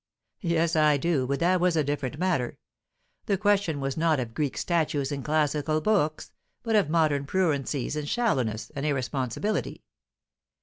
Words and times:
"Yes, 0.39 0.75
I 0.75 0.97
do. 0.97 1.27
But 1.27 1.39
that 1.41 1.61
was 1.61 1.75
a 1.77 1.83
different 1.83 2.17
matter. 2.17 2.57
The 3.27 3.37
question 3.37 3.79
was 3.79 3.97
not 3.97 4.19
of 4.19 4.33
Greek 4.33 4.57
statues 4.57 5.11
and 5.11 5.23
classical 5.23 5.79
books, 5.79 6.31
but 6.63 6.75
of 6.75 6.89
modern 6.89 7.27
pruriencies 7.27 7.95
and 7.95 8.09
shallowness 8.09 8.71
and 8.75 8.83
irresponsibility." 8.83 9.83